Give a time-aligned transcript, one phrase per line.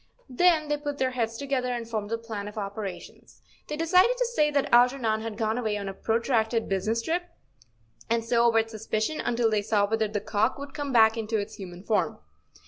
[0.31, 3.43] Then they put their heads together and formed a plan of operations.
[3.67, 7.25] They decided to say that Alger¬ non had gone away on a protracted business trip,
[8.09, 11.53] and so avert suspicion until they saw whether the cock would come back into its
[11.57, 12.17] human form.